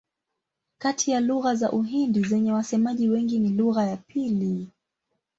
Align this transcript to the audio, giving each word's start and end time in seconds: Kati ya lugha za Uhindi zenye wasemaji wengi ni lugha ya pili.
Kati 0.77 1.11
ya 1.11 1.19
lugha 1.19 1.55
za 1.55 1.71
Uhindi 1.71 2.23
zenye 2.23 2.51
wasemaji 2.51 3.09
wengi 3.09 3.39
ni 3.39 3.49
lugha 3.49 3.83
ya 3.87 3.97
pili. 3.97 4.69